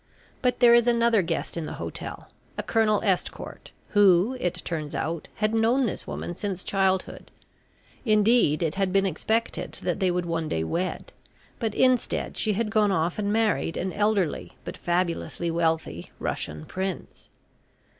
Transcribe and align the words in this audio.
But 0.41 0.61
there 0.61 0.73
is 0.73 0.87
another 0.87 1.21
guest 1.21 1.55
in 1.55 1.67
the 1.67 1.73
hotel, 1.75 2.27
a 2.57 2.63
Colonel 2.63 3.01
Estcourt, 3.03 3.69
who, 3.89 4.35
it 4.39 4.55
turns 4.65 4.95
out 4.95 5.27
had 5.35 5.53
known 5.53 5.85
this 5.85 6.07
woman 6.07 6.33
since 6.33 6.63
childhood. 6.63 7.29
Indeed 8.03 8.63
it 8.63 8.73
had 8.73 8.91
been 8.91 9.05
expected 9.05 9.73
that 9.83 9.99
they 9.99 10.09
would 10.09 10.25
one 10.25 10.49
day 10.49 10.63
wed, 10.63 11.11
but 11.59 11.75
instead 11.75 12.35
she 12.35 12.53
had 12.53 12.71
gone 12.71 12.91
off 12.91 13.19
and 13.19 13.31
married 13.31 13.77
an 13.77 13.93
elderly, 13.93 14.53
but 14.65 14.75
fabulously 14.75 15.51
wealthy, 15.51 16.09
Russian 16.17 16.65
prince. 16.65 17.29